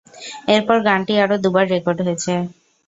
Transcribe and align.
এরপর 0.47 0.77
গানটি 0.87 1.13
আরও 1.23 1.35
দুবার 1.43 1.65
রেকর্ড 1.73 1.99
হয়েছে। 2.05 2.33